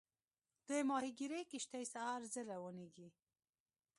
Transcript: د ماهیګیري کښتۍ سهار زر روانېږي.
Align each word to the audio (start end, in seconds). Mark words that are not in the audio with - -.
د 0.67 0.69
ماهیګیري 0.89 1.41
کښتۍ 1.51 1.83
سهار 1.93 2.21
زر 2.33 2.45
روانېږي. 2.53 3.07